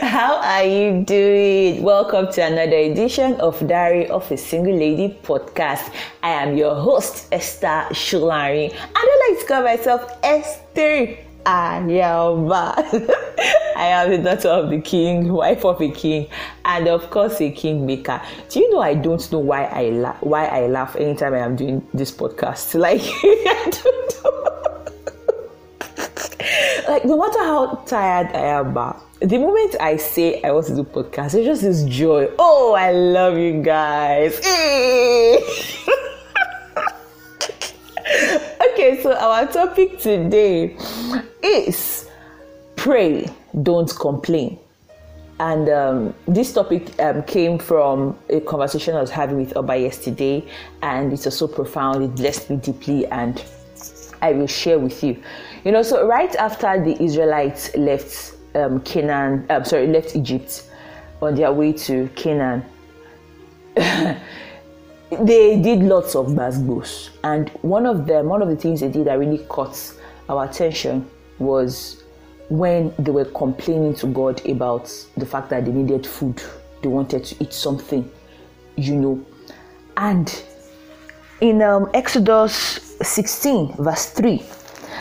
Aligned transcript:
How 0.00 0.36
are 0.36 0.62
you 0.62 1.02
doing? 1.04 1.82
Welcome 1.82 2.30
to 2.34 2.40
another 2.44 2.76
edition 2.76 3.34
of 3.40 3.58
Diary 3.66 4.06
of 4.06 4.30
a 4.30 4.36
Single 4.36 4.76
Lady 4.76 5.18
podcast. 5.24 5.92
I 6.22 6.30
am 6.30 6.56
your 6.56 6.76
host, 6.76 7.26
Esther 7.32 7.88
Shulari, 7.90 8.72
I 8.94 9.28
like 9.30 9.40
to 9.40 9.46
call 9.48 9.64
myself 9.64 10.18
Esther 10.22 11.18
Ayaba. 11.44 12.78
I 13.76 13.86
am 13.86 14.10
the 14.12 14.18
daughter 14.18 14.50
of 14.50 14.70
the 14.70 14.80
king, 14.80 15.32
wife 15.32 15.64
of 15.64 15.80
a 15.82 15.90
king, 15.90 16.28
and 16.64 16.86
of 16.86 17.10
course 17.10 17.40
a 17.40 17.50
kingmaker. 17.50 18.22
Do 18.50 18.60
you 18.60 18.70
know 18.70 18.78
I 18.78 18.94
don't 18.94 19.32
know 19.32 19.40
why 19.40 19.64
I 19.64 19.88
la- 19.88 20.18
why 20.20 20.46
I 20.46 20.68
laugh 20.68 20.94
anytime 20.94 21.34
I 21.34 21.38
am 21.38 21.56
doing 21.56 21.84
this 21.92 22.12
podcast? 22.12 22.78
Like 22.78 23.02
I 23.02 23.70
don't 23.70 24.24
know. 24.24 24.51
Like 26.92 27.06
no 27.06 27.16
matter 27.16 27.38
how 27.38 27.76
tired 27.86 28.26
I 28.36 28.60
am, 28.60 28.74
the 29.20 29.38
moment 29.38 29.76
I 29.80 29.96
say 29.96 30.42
I 30.42 30.52
want 30.52 30.66
to 30.66 30.74
do 30.74 30.84
podcast, 30.84 31.32
it's 31.34 31.46
just 31.46 31.62
this 31.62 31.84
joy. 31.84 32.28
Oh, 32.38 32.74
I 32.74 32.92
love 32.92 33.38
you 33.38 33.62
guys. 33.62 34.36
okay, 38.72 39.00
so 39.02 39.14
our 39.14 39.46
topic 39.46 40.00
today 40.00 40.76
is 41.42 42.10
pray, 42.76 43.26
don't 43.62 43.88
complain. 43.98 44.58
And 45.40 45.70
um, 45.70 46.14
this 46.28 46.52
topic 46.52 46.92
um, 47.00 47.22
came 47.22 47.58
from 47.58 48.18
a 48.28 48.40
conversation 48.40 48.94
I 48.96 49.00
was 49.00 49.10
having 49.10 49.38
with 49.38 49.56
Oba 49.56 49.78
yesterday, 49.78 50.44
and 50.82 51.10
it's 51.10 51.24
also 51.24 51.48
profound. 51.48 52.04
It 52.04 52.14
blessed 52.16 52.50
me 52.50 52.56
deeply, 52.56 53.06
and 53.06 53.42
I 54.22 54.32
will 54.32 54.46
share 54.46 54.78
with 54.78 55.02
you. 55.02 55.22
You 55.64 55.72
know, 55.72 55.82
so 55.82 56.06
right 56.06 56.34
after 56.36 56.82
the 56.82 57.00
Israelites 57.02 57.74
left 57.76 58.34
um, 58.54 58.80
Canaan, 58.80 59.46
um, 59.50 59.64
sorry, 59.64 59.88
left 59.88 60.16
Egypt 60.16 60.70
on 61.20 61.34
their 61.34 61.52
way 61.52 61.72
to 61.72 62.08
Canaan, 62.14 62.64
they 63.74 65.60
did 65.60 65.80
lots 65.80 66.14
of 66.14 66.28
basbos. 66.28 67.10
And 67.24 67.48
one 67.62 67.86
of 67.86 68.06
them, 68.06 68.26
one 68.26 68.42
of 68.42 68.48
the 68.48 68.56
things 68.56 68.80
they 68.80 68.88
did 68.88 69.06
that 69.06 69.18
really 69.18 69.44
caught 69.46 69.92
our 70.28 70.44
attention 70.44 71.08
was 71.38 72.02
when 72.48 72.94
they 72.98 73.10
were 73.10 73.24
complaining 73.24 73.94
to 73.96 74.06
God 74.06 74.46
about 74.46 74.92
the 75.16 75.26
fact 75.26 75.50
that 75.50 75.64
they 75.64 75.72
needed 75.72 76.06
food, 76.06 76.42
they 76.82 76.88
wanted 76.88 77.24
to 77.24 77.42
eat 77.42 77.52
something, 77.52 78.10
you 78.76 78.94
know. 78.94 79.26
And 79.96 80.42
in 81.42 81.60
um, 81.60 81.90
Exodus 81.92 82.54
16, 83.02 83.74
verse 83.78 84.06
3, 84.10 84.40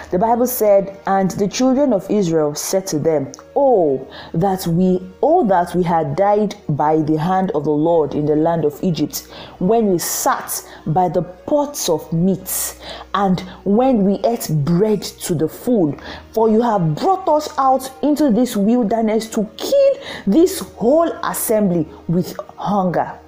the 0.09 0.17
Bible 0.17 0.47
said, 0.47 0.99
And 1.05 1.29
the 1.29 1.47
children 1.47 1.93
of 1.93 2.09
Israel 2.09 2.55
said 2.55 2.87
to 2.87 2.97
them, 2.97 3.31
Oh, 3.55 4.11
that 4.33 4.65
we, 4.65 5.07
oh, 5.21 5.45
that 5.47 5.75
we 5.75 5.83
had 5.83 6.15
died 6.15 6.55
by 6.67 6.97
the 7.03 7.17
hand 7.17 7.51
of 7.51 7.63
the 7.65 7.69
Lord 7.69 8.15
in 8.15 8.25
the 8.25 8.35
land 8.35 8.65
of 8.65 8.83
Egypt, 8.83 9.27
when 9.59 9.91
we 9.91 9.99
sat 9.99 10.67
by 10.87 11.09
the 11.09 11.21
pots 11.21 11.89
of 11.89 12.11
meat, 12.11 12.75
and 13.13 13.41
when 13.63 14.03
we 14.03 14.15
ate 14.25 14.49
bread 14.65 15.03
to 15.03 15.35
the 15.35 15.47
full. 15.47 15.95
For 16.33 16.49
you 16.49 16.63
have 16.63 16.95
brought 16.95 17.29
us 17.29 17.53
out 17.59 17.87
into 18.01 18.31
this 18.31 18.55
wilderness 18.55 19.29
to 19.29 19.47
kill 19.57 19.93
this 20.25 20.59
whole 20.59 21.11
assembly 21.23 21.87
with 22.07 22.35
hunger. 22.57 23.19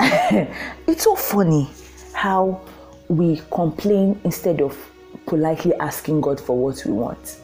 it's 0.86 1.04
so 1.04 1.14
funny 1.14 1.68
how 2.14 2.60
we 3.08 3.42
complain 3.50 4.18
instead 4.24 4.62
of 4.62 4.78
politely 5.26 5.74
asking 5.74 6.22
God 6.22 6.40
for 6.40 6.56
what 6.56 6.82
we 6.86 6.92
want. 6.92 7.38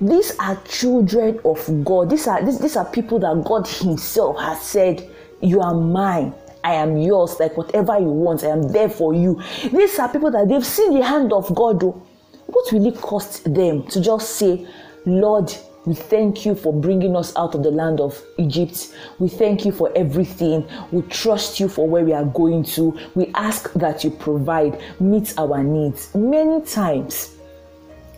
These 0.00 0.36
are 0.40 0.60
children 0.64 1.38
of 1.44 1.84
God. 1.84 2.10
These 2.10 2.26
are 2.26 2.44
these, 2.44 2.58
these 2.58 2.76
are 2.76 2.84
people 2.84 3.20
that 3.20 3.44
God 3.44 3.68
Himself 3.68 4.40
has 4.40 4.62
said, 4.62 5.08
You 5.40 5.60
are 5.60 5.74
mine. 5.74 6.34
I 6.64 6.74
am 6.74 6.96
yours. 6.96 7.38
Like 7.38 7.56
whatever 7.56 8.00
you 8.00 8.08
want, 8.08 8.42
I 8.42 8.48
am 8.48 8.72
there 8.72 8.88
for 8.88 9.14
you. 9.14 9.40
These 9.70 9.98
are 10.00 10.08
people 10.08 10.32
that 10.32 10.48
they've 10.48 10.66
seen 10.66 10.98
the 10.98 11.04
hand 11.04 11.32
of 11.32 11.54
God. 11.54 11.82
What 11.82 12.72
will 12.72 12.86
it 12.86 13.00
cost 13.00 13.44
them 13.44 13.86
to 13.88 14.00
just 14.00 14.30
say, 14.36 14.66
Lord, 15.06 15.54
we 15.86 15.94
thank 15.94 16.46
you 16.46 16.54
for 16.54 16.72
bringing 16.72 17.14
us 17.14 17.34
out 17.36 17.54
of 17.54 17.62
the 17.62 17.70
land 17.70 18.00
of 18.00 18.20
Egypt. 18.38 18.94
We 19.18 19.28
thank 19.28 19.64
you 19.64 19.72
for 19.72 19.92
everything. 19.94 20.66
We 20.92 21.02
trust 21.02 21.60
you 21.60 21.68
for 21.68 21.86
where 21.86 22.04
we 22.04 22.12
are 22.12 22.24
going 22.24 22.64
to. 22.64 22.98
We 23.14 23.30
ask 23.34 23.72
that 23.74 24.02
you 24.02 24.10
provide, 24.10 24.80
meet 24.98 25.34
our 25.38 25.62
needs. 25.62 26.14
Many 26.14 26.64
times 26.64 27.36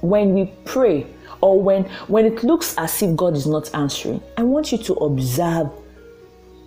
when 0.00 0.32
we 0.32 0.52
pray 0.64 1.06
or 1.40 1.60
when 1.60 1.84
when 2.06 2.24
it 2.24 2.44
looks 2.44 2.76
as 2.78 3.02
if 3.02 3.16
God 3.16 3.34
is 3.34 3.46
not 3.46 3.74
answering, 3.74 4.22
I 4.36 4.44
want 4.44 4.70
you 4.70 4.78
to 4.78 4.94
observe 4.94 5.68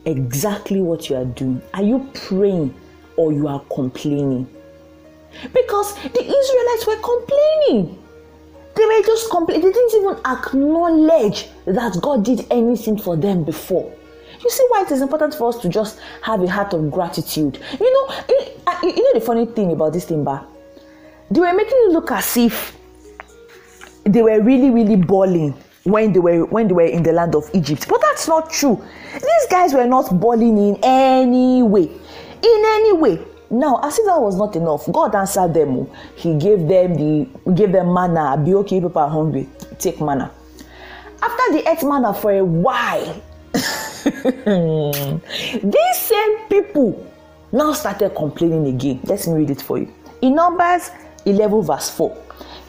exactly 0.05 0.81
what 0.81 1.09
you 1.09 1.15
are 1.15 1.25
doing. 1.25 1.61
Are 1.73 1.83
you 1.83 2.09
praying 2.13 2.75
or 3.15 3.31
you 3.31 3.47
are 3.47 3.61
complaining? 3.73 4.47
Because 5.53 5.95
the 5.95 6.23
Israelites 6.23 6.87
were 6.87 6.97
complaining. 6.97 7.98
They 8.79 8.85
were 8.85 9.03
just 9.05 9.29
complaining. 9.29 9.65
They 9.65 9.73
didn't 9.73 10.01
even 10.01 10.17
acknowledge 10.25 11.49
that 11.65 11.99
God 12.01 12.23
did 12.23 12.47
anything 12.49 12.97
for 12.97 13.17
them 13.17 13.43
before. 13.43 13.93
You 14.41 14.49
see 14.49 14.65
why 14.69 14.83
it 14.83 14.91
is 14.91 15.01
important 15.01 15.35
for 15.35 15.49
us 15.49 15.57
to 15.57 15.67
just 15.67 15.99
have 16.21 16.41
a 16.41 16.47
heart 16.49 16.73
of 16.73 16.89
gratitude. 16.89 17.59
You 17.77 17.93
know, 17.93 18.15
you 18.83 19.03
know 19.03 19.13
the 19.13 19.21
funny 19.21 19.47
thing 19.47 19.73
about 19.73 19.91
this 19.91 20.05
thing, 20.05 20.23
Ba? 20.23 20.45
They 21.29 21.41
were 21.41 21.51
making 21.51 21.77
it 21.87 21.91
look 21.91 22.09
as 22.11 22.37
if 22.37 22.77
they 24.05 24.21
were 24.21 24.41
really, 24.41 24.69
really 24.69 24.95
balling 24.95 25.53
when 25.83 26.13
they 26.13 26.19
were 26.19 26.45
when 26.45 26.69
they 26.69 26.73
were 26.73 26.83
in 26.83 27.03
the 27.03 27.11
land 27.11 27.35
of 27.35 27.49
Egypt. 27.53 27.85
But 27.89 27.99
that's 27.99 28.29
not 28.29 28.49
true. 28.49 28.81
These 29.13 29.47
guys 29.51 29.73
were 29.73 29.87
not 29.87 30.21
balling 30.21 30.57
in 30.57 30.79
any 30.83 31.63
way. 31.63 31.83
In 31.83 32.63
any 32.65 32.93
way. 32.93 33.19
Now, 33.51 33.79
as 33.83 33.97
if 33.97 34.05
that 34.05 34.21
was 34.21 34.37
not 34.37 34.55
enough, 34.55 34.91
God 34.91 35.15
answered 35.15 35.53
them. 35.53 35.77
Oh. 35.77 35.95
He 36.15 36.37
gave 36.37 36.67
them 36.67 36.93
the 36.95 37.27
gave 37.53 37.71
them 37.71 37.93
manna. 37.93 38.37
Be 38.37 38.53
okay, 38.55 38.79
people 38.79 39.01
are 39.01 39.09
hungry. 39.09 39.49
Take 39.79 39.99
manna. 39.99 40.31
After 41.21 41.53
they 41.53 41.65
ate 41.65 41.83
manna 41.83 42.13
for 42.13 42.31
a 42.31 42.45
while, 42.45 43.21
these 45.63 45.97
same 45.97 46.37
people 46.47 47.11
now 47.51 47.73
started 47.73 48.15
complaining 48.15 48.67
again. 48.67 48.99
Let 49.03 49.25
me 49.27 49.33
read 49.33 49.49
it 49.49 49.61
for 49.61 49.79
you. 49.79 49.91
In 50.21 50.35
Numbers 50.35 50.91
11, 51.25 51.63
verse 51.63 51.89
4, 51.89 52.15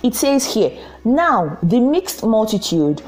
it 0.03 0.15
says 0.15 0.53
here, 0.53 0.73
Now 1.05 1.59
the 1.63 1.79
mixed 1.81 2.25
multitude 2.25 3.03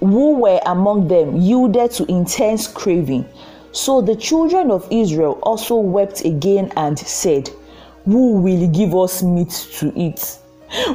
who 0.00 0.34
were 0.40 0.60
among 0.66 1.08
them 1.08 1.36
yielded 1.36 1.92
to 1.92 2.10
intense 2.10 2.66
craving 2.66 3.26
so 3.76 4.00
the 4.00 4.16
children 4.16 4.70
of 4.70 4.88
Israel 4.90 5.38
also 5.42 5.76
wept 5.76 6.24
again 6.24 6.72
and 6.76 6.98
said, 6.98 7.50
Who 8.06 8.38
will 8.38 8.66
give 8.68 8.94
us 8.94 9.22
meat 9.22 9.50
to 9.74 9.92
eat? 9.94 10.38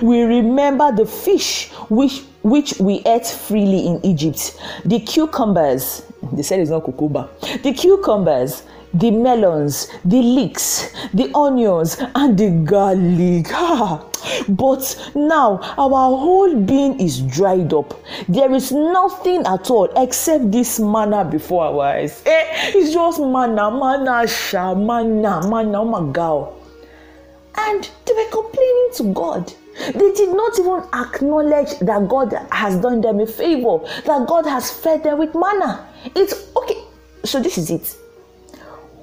We 0.02 0.24
remember 0.24 0.92
the 0.92 1.06
fish 1.06 1.70
which, 1.90 2.24
which 2.42 2.74
we 2.80 3.04
ate 3.06 3.28
freely 3.28 3.86
in 3.86 4.04
Egypt, 4.04 4.60
the 4.84 5.00
cucumbers, 5.00 6.02
they 6.34 6.42
said 6.42 6.60
it's 6.60 6.72
not 6.72 6.84
cucumber, 6.84 7.30
the 7.62 7.72
cucumbers, 7.72 8.64
the 8.94 9.12
melons, 9.12 9.88
the 10.06 10.22
leeks, 10.22 10.92
the 11.14 11.32
onions, 11.36 11.98
and 12.16 12.38
the 12.38 12.50
garlic. 12.64 13.48
but 14.50 15.12
now 15.16 15.60
our 15.78 16.18
whole 16.18 16.56
being 16.56 17.00
is 17.00 17.22
dried 17.22 17.74
up. 17.74 17.94
There 18.28 18.52
is 18.54 18.72
nothing 18.72 19.46
at 19.46 19.70
all 19.70 19.90
except 19.96 20.52
this 20.52 20.80
manna 20.80 21.24
before 21.26 21.66
our 21.66 21.82
eyes. 21.82 22.22
Eh, 22.26 22.72
it's 22.76 22.94
just 22.94 23.20
manna, 23.20 23.72
manna, 23.72 24.28
sha, 24.28 24.76
manna, 24.76 25.48
manna, 25.48 25.82
oh 25.82 25.86
my 25.86 26.12
God. 26.12 26.54
And 27.58 27.90
they 28.06 28.14
were 28.14 28.30
complaining 28.32 28.90
to 28.96 29.14
God. 29.14 29.54
They 29.94 30.12
did 30.14 30.36
not 30.36 30.60
even 30.60 30.84
acknowledge 30.94 31.80
that 31.80 32.08
God 32.08 32.34
has 32.52 32.76
done 32.78 33.02
them 33.02 33.20
a 33.20 33.26
favor, 33.26 33.80
that 34.06 34.26
God 34.28 34.46
has 34.46 34.70
fed 34.70 35.04
them 35.04 35.18
with 35.18 35.34
manna. 35.34 35.88
It's 36.16 36.34
okay. 36.56 36.78
So, 37.24 37.40
this 37.40 37.58
is 37.58 37.70
it 37.70 37.96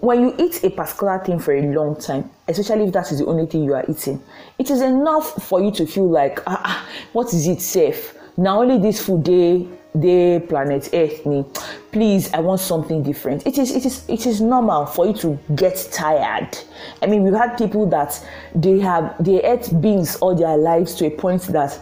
when 0.01 0.21
you 0.21 0.35
eat 0.39 0.63
a 0.65 0.71
particular 0.71 1.19
thing 1.19 1.39
for 1.39 1.55
a 1.55 1.63
long 1.63 1.97
time, 2.01 2.31
especially 2.47 2.85
if 2.85 2.93
that 2.93 3.11
is 3.13 3.19
the 3.19 3.27
only 3.27 3.47
thing 3.47 3.65
you 3.65 3.75
are 3.75 3.85
eating, 3.89 4.23
it 4.59 4.71
is 4.71 4.81
enough 4.81 5.43
for 5.45 5.61
you 5.61 5.71
to 5.73 5.87
feel 5.87 6.09
like, 6.09 6.41
ah, 6.47 6.61
ah 6.65 6.89
what 7.13 7.33
is 7.35 7.47
it 7.47 7.61
safe? 7.61 8.15
Now 8.37 8.63
only 8.63 8.79
this 8.79 9.05
food 9.05 9.25
day, 9.25 9.67
day 9.99 10.39
planet 10.41 10.91
Earth 10.93 11.27
me. 11.27 11.45
Please, 11.91 12.33
I 12.33 12.41
want 12.41 12.61
something 12.61 13.03
different. 13.03 13.47
It 13.47 13.59
is, 13.59 13.75
it 13.75 13.85
is, 13.85 14.09
it 14.09 14.27
is 14.27 14.41
normal 14.41 14.87
for 14.87 15.07
you 15.07 15.13
to 15.15 15.39
get 15.55 15.89
tired. 15.93 16.57
I 17.03 17.07
mean, 17.07 17.25
we've 17.25 17.35
had 17.35 17.57
people 17.57 17.87
that 17.87 18.25
they 18.55 18.79
have 18.79 19.17
they 19.19 19.43
ate 19.43 19.71
beans 19.81 20.17
all 20.17 20.35
their 20.35 20.57
lives 20.57 20.95
to 20.97 21.07
a 21.07 21.11
point 21.11 21.43
that 21.49 21.81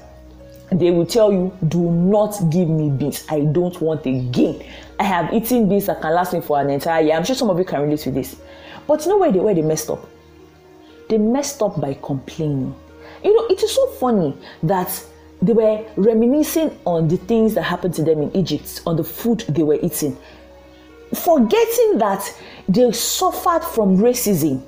they 0.72 0.90
will 0.90 1.06
tell 1.06 1.32
you, 1.32 1.56
do 1.68 1.80
not 1.80 2.36
give 2.50 2.68
me 2.68 2.90
beans. 2.90 3.24
I 3.28 3.40
don't 3.40 3.80
want 3.80 4.04
again. 4.04 4.62
I 4.98 5.04
have 5.04 5.32
eaten 5.32 5.68
beans 5.68 5.86
that 5.86 6.00
can 6.00 6.12
last 6.12 6.32
me 6.32 6.40
for 6.40 6.60
an 6.60 6.70
entire 6.70 7.02
year. 7.02 7.14
I'm 7.14 7.24
sure 7.24 7.36
some 7.36 7.50
of 7.50 7.58
you 7.58 7.64
can 7.64 7.82
relate 7.82 8.00
to 8.00 8.10
this. 8.10 8.36
But 8.86 9.04
you 9.04 9.10
know 9.10 9.18
where 9.18 9.32
they 9.32 9.38
where 9.38 9.54
they 9.54 9.62
messed 9.62 9.90
up? 9.90 10.08
They 11.08 11.18
messed 11.18 11.62
up 11.62 11.80
by 11.80 11.94
complaining. 12.02 12.74
You 13.22 13.34
know, 13.34 13.46
it 13.48 13.62
is 13.62 13.74
so 13.74 13.86
funny 13.92 14.36
that 14.64 15.04
they 15.42 15.52
were 15.52 15.84
reminiscing 15.96 16.76
on 16.84 17.08
the 17.08 17.16
things 17.16 17.54
that 17.54 17.62
happened 17.62 17.94
to 17.94 18.02
them 18.02 18.22
in 18.22 18.36
Egypt, 18.36 18.82
on 18.86 18.96
the 18.96 19.04
food 19.04 19.40
they 19.48 19.62
were 19.62 19.78
eating, 19.82 20.16
forgetting 21.14 21.98
that 21.98 22.34
they 22.68 22.90
suffered 22.92 23.62
from 23.62 23.98
racism. 23.98 24.62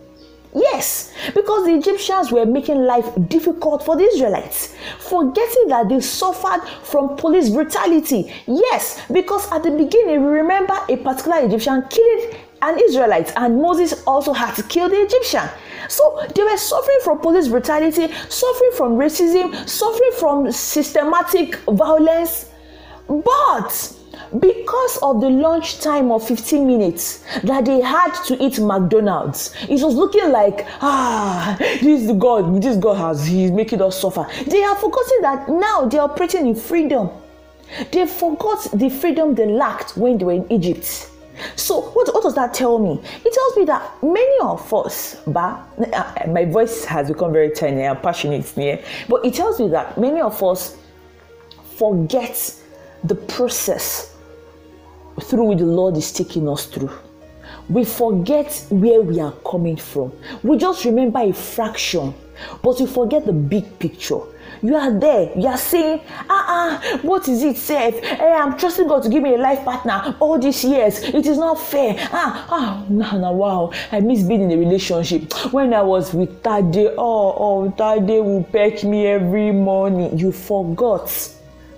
Yes, 0.55 1.13
because 1.35 1.67
the 1.67 1.75
Egyptians 1.75 2.33
were 2.33 2.47
making 2.47 2.85
life 2.85 3.07
difficult 3.29 3.85
for 3.85 3.97
the 3.97 4.05
Israelites, 4.05 4.75
forgetting 4.99 5.69
that 5.69 5.89
they 5.89 6.01
suffered 6.01 6.67
from 6.83 7.17
police 7.17 7.51
brutality. 7.51 8.33
Yes, 8.47 9.01
because 9.13 9.51
at 9.53 9.63
the 9.63 9.71
beginning, 9.71 10.25
we 10.25 10.31
remember 10.31 10.75
a 10.89 10.97
particular 10.97 11.45
Egyptian 11.45 11.85
killing 11.91 12.35
an 12.63 12.79
Israelite, 12.79 13.33
and 13.37 13.61
Moses 13.61 14.03
also 14.07 14.33
had 14.33 14.55
to 14.55 14.63
kill 14.65 14.89
the 14.89 15.01
Egyptian. 15.03 15.49
So 15.89 16.27
they 16.35 16.43
were 16.43 16.57
suffering 16.57 16.99
from 17.05 17.21
police 17.21 17.49
brutality, 17.49 18.13
suffering 18.29 18.71
from 18.75 18.97
racism, 18.97 19.69
suffering 19.69 20.13
from 20.19 20.51
systematic 20.51 21.57
violence. 21.69 22.47
But 23.07 23.95
because 24.39 24.99
of 25.03 25.21
the 25.21 25.31
lunch 25.31 25.81
time 25.81 26.11
of 26.11 26.27
15 26.27 26.67
minutes 26.67 27.25
that 27.45 27.65
they 27.65 27.81
had 27.81 28.13
to 28.25 28.43
eat 28.43 28.59
McDonald's, 28.59 29.55
it 29.63 29.83
was 29.83 29.95
looking 29.95 30.31
like, 30.31 30.67
ah, 30.81 31.57
this 31.59 32.11
God, 32.13 32.63
this 32.63 32.77
God 32.77 32.97
has, 32.99 33.27
he's 33.27 33.51
making 33.51 33.81
us 33.81 34.01
suffer. 34.01 34.27
They 34.47 34.61
have 34.61 34.79
forgotten 34.79 35.23
that 35.23 35.49
now 35.49 35.87
they 35.87 35.99
are 35.99 36.11
operating 36.11 36.47
in 36.47 36.55
freedom. 36.55 37.11
They 37.93 38.07
forgot 38.07 38.69
the 38.73 38.89
freedom 38.89 39.35
they 39.35 39.47
lacked 39.47 39.97
when 39.97 40.19
they 40.19 40.25
were 40.25 40.33
in 40.33 40.53
Egypt. 40.53 41.11
So, 41.55 41.83
what, 41.91 42.13
what 42.13 42.23
does 42.23 42.35
that 42.35 42.53
tell 42.53 42.79
me? 42.79 43.01
It 43.25 43.33
tells 43.33 43.57
me 43.57 43.65
that 43.67 44.03
many 44.03 44.41
of 44.43 44.73
us, 44.75 45.17
but 45.27 45.61
uh, 45.93 46.13
my 46.29 46.45
voice 46.45 46.85
has 46.85 47.09
become 47.09 47.33
very 47.33 47.51
tiny, 47.51 47.87
I'm 47.87 48.01
passionate, 48.01 48.53
yeah? 48.57 48.81
but 49.09 49.25
it 49.25 49.35
tells 49.35 49.61
me 49.61 49.69
that 49.69 49.97
many 49.99 50.21
of 50.21 50.43
us 50.43 50.77
forget 51.77 52.55
the 53.05 53.15
process 53.15 54.17
through 55.21 55.57
the 55.57 55.65
Lord 55.65 55.97
is 55.97 56.13
taking 56.13 56.49
us 56.49 56.67
through. 56.67 56.91
We 57.69 57.85
forget 57.85 58.65
where 58.71 59.03
we 59.03 59.21
are 59.21 59.33
coming 59.45 59.77
from. 59.77 60.13
We 60.43 60.57
just 60.57 60.85
remember 60.85 61.21
a 61.21 61.33
fraction, 61.33 62.15
but 62.63 62.81
we 62.81 62.87
forget 62.87 63.27
the 63.27 63.33
big 63.33 63.79
picture. 63.79 64.21
You 64.63 64.75
are 64.75 64.91
there, 64.91 65.31
you 65.39 65.47
are 65.47 65.57
saying, 65.57 66.01
ah, 66.29 66.81
uh-uh, 66.81 66.99
what 67.03 67.29
is 67.29 67.43
it, 67.45 67.57
safe? 67.57 68.03
Hey, 68.03 68.17
eh, 68.19 68.35
I'm 68.35 68.59
trusting 68.59 68.89
God 68.89 69.05
to 69.05 69.09
give 69.09 69.23
me 69.23 69.35
a 69.35 69.39
life 69.39 69.65
partner 69.65 70.17
all 70.19 70.39
these 70.39 70.65
years. 70.65 71.01
It 71.01 71.27
is 71.27 71.39
not 71.39 71.61
fair. 71.61 71.95
Ah, 72.11 72.47
ah, 72.51 72.87
no, 72.89 73.19
no, 73.19 73.33
wow. 73.33 73.73
I 73.93 74.01
miss 74.01 74.23
being 74.25 74.43
in 74.43 74.51
a 74.51 74.57
relationship. 74.57 75.33
When 75.53 75.73
I 75.75 75.83
was 75.83 76.13
with 76.13 76.43
Tade, 76.43 76.95
oh, 76.99 77.35
oh, 77.39 77.75
Tade 77.77 78.25
will 78.25 78.43
peck 78.45 78.83
me 78.83 79.07
every 79.07 79.53
morning. 79.53 80.19
You 80.19 80.33
forgot 80.33 81.09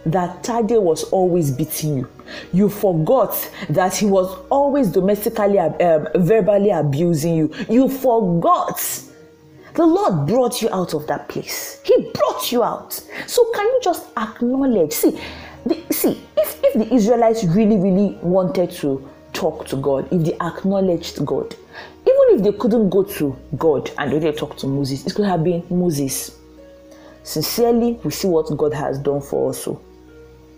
that 0.06 0.42
Tade 0.42 0.80
was 0.80 1.04
always 1.04 1.50
beating 1.50 1.98
you. 1.98 2.08
You 2.52 2.68
forgot 2.68 3.50
that 3.68 3.94
he 3.94 4.06
was 4.06 4.38
always 4.50 4.88
domestically, 4.88 5.58
um, 5.58 6.08
verbally 6.14 6.70
abusing 6.70 7.34
you. 7.34 7.54
You 7.68 7.88
forgot. 7.88 8.80
The 9.74 9.86
Lord 9.86 10.26
brought 10.26 10.62
you 10.62 10.68
out 10.72 10.94
of 10.94 11.06
that 11.06 11.28
place. 11.28 11.80
He 11.84 12.10
brought 12.12 12.50
you 12.50 12.62
out. 12.62 12.92
So 13.26 13.44
can 13.52 13.64
you 13.64 13.80
just 13.82 14.06
acknowledge? 14.16 14.92
See, 14.92 15.20
the, 15.64 15.82
see, 15.90 16.20
if, 16.36 16.60
if 16.64 16.74
the 16.74 16.92
Israelites 16.94 17.44
really, 17.44 17.76
really 17.76 18.18
wanted 18.22 18.70
to 18.72 19.08
talk 19.32 19.66
to 19.68 19.76
God, 19.76 20.08
if 20.12 20.24
they 20.24 20.34
acknowledged 20.44 21.24
God, 21.24 21.54
even 22.02 22.38
if 22.38 22.42
they 22.42 22.52
couldn't 22.52 22.90
go 22.90 23.04
to 23.04 23.36
God 23.58 23.90
and 23.98 24.12
really 24.12 24.32
talk 24.32 24.56
to 24.58 24.66
Moses, 24.66 25.06
it 25.06 25.14
could 25.14 25.26
have 25.26 25.44
been 25.44 25.64
Moses. 25.70 26.36
Sincerely, 27.22 28.00
we 28.02 28.10
see 28.10 28.28
what 28.28 28.56
God 28.56 28.72
has 28.72 28.98
done 28.98 29.20
for 29.20 29.50
us. 29.50 29.62
So 29.62 29.80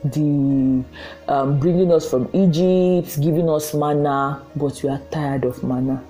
the 0.05 0.85
um, 1.29 1.59
bringing 1.59 1.93
us 1.93 2.09
from 2.09 2.29
Egypt, 2.33 3.21
giving 3.21 3.49
us 3.49 3.75
manna, 3.75 4.43
but 4.57 4.83
we 4.83 4.89
are 4.89 5.01
tired 5.11 5.45
of 5.45 5.63
manna. 5.63 6.03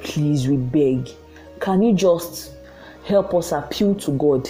Please, 0.00 0.48
we 0.48 0.56
beg. 0.56 1.08
Can 1.60 1.82
you 1.82 1.94
just 1.94 2.52
help 3.04 3.34
us 3.34 3.52
appeal 3.52 3.94
to 3.96 4.12
God 4.12 4.48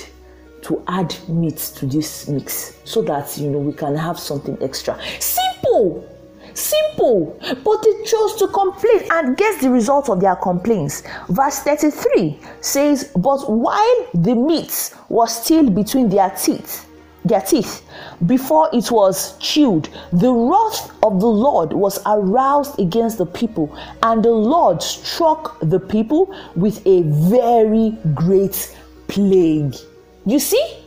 to 0.63 0.83
add 0.89 1.15
meat 1.29 1.57
to 1.77 1.87
this 1.87 2.29
mix 2.29 2.79
so 2.85 3.01
that 3.03 3.39
you 3.39 3.49
know 3.51 3.59
we 3.59 3.73
can 3.73 3.95
have 3.97 4.19
something 4.19 4.59
extra? 4.61 4.99
Simple. 5.21 6.15
Simple, 6.55 7.39
but 7.63 7.83
they 7.85 8.03
chose 8.05 8.35
to 8.37 8.49
complain, 8.49 9.03
and 9.13 9.37
guess 9.37 9.61
the 9.61 9.71
result 9.71 10.09
of 10.09 10.21
their 10.21 10.35
complaints. 10.35 11.05
Verse 11.29 11.61
33 11.61 12.37
says, 12.61 13.13
But 13.15 13.49
while 13.49 14.09
the 14.13 14.35
meat 14.35 14.93
was 15.09 15.45
still 15.45 15.71
between 15.71 16.09
their 16.09 16.31
teeth, 16.31 16.88
their 17.29 17.41
teeth 17.41 17.87
before 18.27 18.69
it 18.73 18.91
was 18.91 19.39
chewed. 19.39 19.89
The 20.13 20.33
wrath 20.33 20.91
of 21.03 21.21
the 21.21 21.27
Lord 21.29 21.73
was 21.73 22.01
aroused 22.07 22.79
against 22.79 23.19
the 23.19 23.27
people, 23.27 23.77
and 24.03 24.25
the 24.25 24.31
Lord 24.31 24.83
struck 24.83 25.59
the 25.61 25.79
people 25.79 26.35
with 26.57 26.85
a 26.87 27.03
very 27.03 27.97
great 28.15 28.77
plague. 29.09 29.77
You 30.27 30.39
see? 30.39 30.79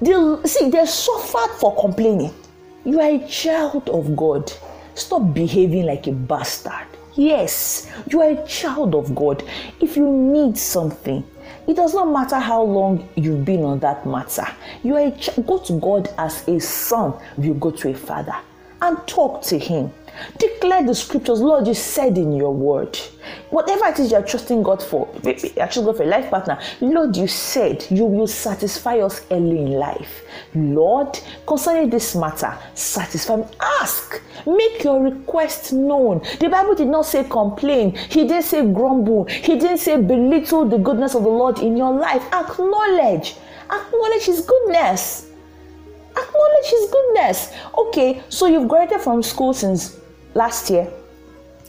They, 0.00 0.14
see, 0.44 0.70
they 0.70 0.86
suffered 0.86 1.50
for 1.58 1.74
complaining. 1.80 2.32
You 2.84 3.00
are 3.00 3.10
a 3.10 3.26
child 3.28 3.88
of 3.88 4.16
God. 4.16 4.52
Stop 4.94 5.34
behaving 5.34 5.86
like 5.86 6.06
a 6.06 6.12
bastard. 6.12 6.86
Yes, 7.14 7.90
you 8.10 8.20
are 8.20 8.30
a 8.30 8.46
child 8.46 8.94
of 8.94 9.14
God. 9.14 9.42
If 9.80 9.96
you 9.96 10.08
need 10.08 10.56
something, 10.56 11.24
it 11.66 11.76
does 11.76 11.94
not 11.94 12.10
matter 12.10 12.38
how 12.38 12.62
long 12.62 13.08
you've 13.14 13.44
been 13.44 13.62
on 13.64 13.78
that 13.80 14.06
matter. 14.06 14.46
You 14.82 14.96
are 14.96 15.10
ch- 15.12 15.30
go 15.46 15.58
to 15.58 15.78
God 15.80 16.08
as 16.18 16.46
a 16.48 16.58
son, 16.60 17.14
you 17.38 17.54
go 17.54 17.70
to 17.70 17.90
a 17.90 17.94
father 17.94 18.34
and 18.80 18.98
talk 19.06 19.42
to 19.42 19.58
him. 19.58 19.92
Declare 20.38 20.86
the 20.86 20.94
scriptures, 20.94 21.40
Lord, 21.40 21.66
you 21.66 21.74
said 21.74 22.18
in 22.18 22.32
your 22.32 22.52
word. 22.52 22.98
Whatever 23.50 23.86
it 23.86 23.98
is 23.98 24.10
you're 24.10 24.22
trusting 24.22 24.62
God 24.62 24.82
for, 24.82 25.08
actually 25.58 25.86
go 25.86 25.92
for 25.92 26.02
a 26.02 26.06
life 26.06 26.30
partner. 26.30 26.58
Lord, 26.80 27.16
you 27.16 27.28
said 27.28 27.86
you 27.90 28.04
will 28.04 28.26
satisfy 28.26 28.98
us 28.98 29.24
early 29.30 29.58
in 29.58 29.72
life. 29.72 30.22
Lord, 30.54 31.18
concerning 31.46 31.90
this 31.90 32.14
matter, 32.14 32.56
satisfy 32.74 33.36
me. 33.36 33.44
Ask, 33.80 34.20
make 34.46 34.82
your 34.82 35.02
request 35.02 35.72
known. 35.72 36.22
The 36.40 36.48
Bible 36.48 36.74
did 36.74 36.88
not 36.88 37.06
say 37.06 37.24
complain, 37.24 37.94
He 37.94 38.26
didn't 38.26 38.44
say 38.44 38.62
grumble, 38.62 39.24
He 39.24 39.58
didn't 39.58 39.78
say 39.78 40.00
belittle 40.00 40.64
the 40.68 40.78
goodness 40.78 41.14
of 41.14 41.22
the 41.22 41.28
Lord 41.28 41.58
in 41.60 41.76
your 41.76 41.92
life. 41.92 42.24
Acknowledge, 42.32 43.36
acknowledge 43.70 44.24
His 44.24 44.40
goodness. 44.40 45.27
Acknowledge 46.22 46.66
His 46.66 46.90
goodness. 46.90 47.52
Okay, 47.76 48.22
so 48.28 48.46
you've 48.46 48.68
graduated 48.68 49.02
from 49.02 49.22
school 49.22 49.52
since 49.54 49.98
last 50.34 50.70
year. 50.70 50.88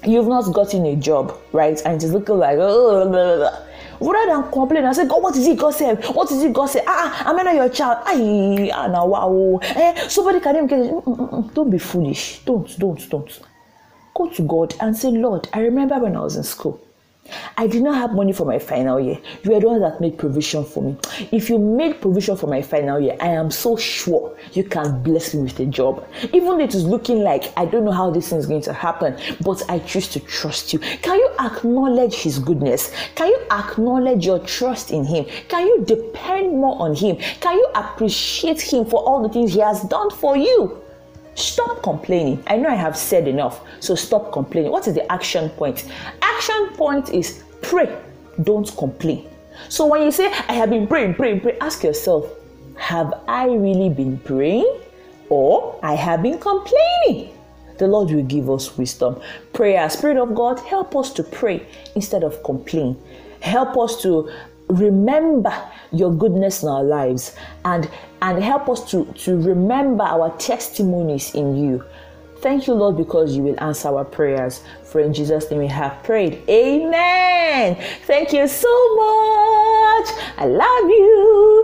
You've 0.05 0.27
not 0.27 0.53
gotten 0.53 0.85
a 0.85 0.95
job, 0.95 1.37
right? 1.51 1.79
And 1.85 1.95
it 2.01 2.05
is 2.05 2.13
looking 2.13 2.37
like, 2.37 2.57
oh, 2.59 3.09
blah, 3.09 3.35
blah, 3.35 3.37
blah 3.37 3.65
rather 4.01 4.41
than 4.41 4.51
complain 4.51 4.85
and 4.85 4.95
say 4.95 5.05
god 5.07 5.21
what 5.21 5.35
is 5.35 5.45
it 5.47 5.57
god 5.57 5.71
said 5.71 6.03
what 6.15 6.31
is 6.31 6.41
it 6.41 6.53
god 6.53 6.67
said 6.67 6.83
ah 6.87 7.23
i'm 7.25 7.35
not 7.35 7.53
your 7.53 7.69
child 7.69 7.97
Ay, 8.05 8.71
ah 8.73 8.87
now 8.87 9.05
wow 9.05 9.59
eh 9.61 10.07
somebody 10.07 10.39
can 10.39 10.55
even 10.55 10.67
get 10.67 10.79
it. 10.79 10.91
Mm, 10.91 11.03
mm, 11.03 11.29
mm, 11.29 11.53
don't 11.53 11.69
be 11.69 11.77
foolish 11.77 12.39
don't 12.45 12.79
don't 12.79 13.09
don't 13.09 13.41
go 14.15 14.29
to 14.29 14.41
god 14.43 14.73
and 14.79 14.95
say 14.95 15.09
lord 15.09 15.49
i 15.53 15.59
remember 15.59 15.99
when 15.99 16.15
i 16.15 16.21
was 16.21 16.37
in 16.37 16.43
school 16.43 16.79
I 17.57 17.67
did 17.67 17.83
not 17.83 17.95
have 17.95 18.13
money 18.13 18.33
for 18.33 18.45
my 18.45 18.59
final 18.59 18.99
year. 18.99 19.17
You 19.43 19.55
are 19.55 19.59
the 19.59 19.67
one 19.67 19.81
that 19.81 20.01
made 20.01 20.17
provision 20.17 20.63
for 20.63 20.83
me. 20.83 20.97
If 21.31 21.49
you 21.49 21.57
made 21.57 22.01
provision 22.01 22.35
for 22.37 22.47
my 22.47 22.61
final 22.61 22.99
year, 22.99 23.17
I 23.19 23.29
am 23.29 23.51
so 23.51 23.75
sure 23.77 24.35
you 24.53 24.63
can 24.63 25.01
bless 25.03 25.33
me 25.33 25.43
with 25.43 25.59
a 25.59 25.65
job. 25.65 26.07
Even 26.33 26.57
though 26.57 26.63
it 26.63 26.75
is 26.75 26.85
looking 26.85 27.19
like 27.19 27.51
I 27.57 27.65
don't 27.65 27.85
know 27.85 27.91
how 27.91 28.09
this 28.11 28.29
thing 28.29 28.39
is 28.39 28.45
going 28.45 28.61
to 28.63 28.73
happen, 28.73 29.17
but 29.41 29.61
I 29.69 29.79
choose 29.79 30.07
to 30.09 30.19
trust 30.19 30.73
you. 30.73 30.79
Can 30.79 31.17
you 31.17 31.29
acknowledge 31.39 32.15
His 32.15 32.39
goodness? 32.39 32.93
Can 33.15 33.27
you 33.27 33.39
acknowledge 33.51 34.25
your 34.25 34.39
trust 34.39 34.91
in 34.91 35.05
Him? 35.05 35.25
Can 35.47 35.67
you 35.67 35.85
depend 35.85 36.51
more 36.51 36.81
on 36.81 36.95
Him? 36.95 37.17
Can 37.39 37.57
you 37.57 37.67
appreciate 37.75 38.61
Him 38.61 38.85
for 38.85 39.03
all 39.03 39.21
the 39.21 39.29
things 39.29 39.53
He 39.53 39.59
has 39.59 39.81
done 39.83 40.09
for 40.11 40.37
you? 40.37 40.81
Stop 41.39 41.81
complaining. 41.81 42.43
I 42.47 42.57
know 42.57 42.69
I 42.69 42.75
have 42.75 42.97
said 42.97 43.27
enough, 43.27 43.61
so 43.79 43.95
stop 43.95 44.33
complaining. 44.33 44.71
What 44.71 44.87
is 44.87 44.93
the 44.93 45.09
action 45.09 45.49
point? 45.51 45.89
Action 46.21 46.69
point 46.73 47.09
is 47.09 47.43
pray, 47.61 47.97
don't 48.43 48.69
complain. 48.77 49.27
So 49.69 49.85
when 49.85 50.03
you 50.03 50.11
say, 50.11 50.27
I 50.27 50.53
have 50.53 50.69
been 50.69 50.85
praying, 50.85 51.15
praying, 51.15 51.41
praying, 51.41 51.59
ask 51.61 51.83
yourself, 51.83 52.29
have 52.75 53.13
I 53.27 53.45
really 53.47 53.89
been 53.89 54.17
praying 54.19 54.81
or 55.29 55.79
I 55.81 55.95
have 55.95 56.21
been 56.21 56.39
complaining? 56.39 57.33
The 57.77 57.87
Lord 57.87 58.11
will 58.11 58.23
give 58.23 58.49
us 58.49 58.77
wisdom. 58.77 59.21
Prayer, 59.53 59.89
Spirit 59.89 60.17
of 60.17 60.35
God, 60.35 60.59
help 60.59 60.95
us 60.97 61.13
to 61.13 61.23
pray 61.23 61.65
instead 61.95 62.23
of 62.23 62.43
complain. 62.43 63.01
Help 63.39 63.77
us 63.77 64.01
to 64.01 64.29
remember 64.69 65.53
your 65.91 66.13
goodness 66.13 66.63
in 66.63 66.69
our 66.69 66.83
lives 66.83 67.35
and 67.65 67.89
and 68.21 68.43
help 68.43 68.69
us 68.69 68.89
to 68.91 69.05
to 69.13 69.37
remember 69.41 70.03
our 70.03 70.35
testimonies 70.37 71.33
in 71.35 71.55
you. 71.55 71.83
Thank 72.37 72.67
you 72.67 72.73
lord 72.73 72.95
because 72.95 73.35
you 73.35 73.43
will 73.43 73.59
answer 73.61 73.89
our 73.89 74.05
prayers. 74.05 74.63
For 74.83 75.01
in 75.01 75.13
jesus 75.13 75.49
name 75.49 75.59
we 75.59 75.67
have 75.67 76.01
prayed. 76.03 76.41
Amen. 76.49 77.75
Thank 78.05 78.31
you 78.31 78.47
so 78.47 78.95
much. 78.95 80.07
I 80.37 80.45
love 80.45 80.89
you 80.89 81.18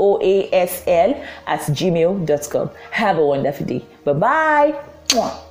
at 1.48 1.60
gmail.com. 1.62 2.70
Have 2.92 3.18
a 3.18 3.26
wonderful 3.26 3.66
day. 3.66 3.84
Bye 4.04 4.14
bye. 4.14 4.91
Mwah. 5.14 5.51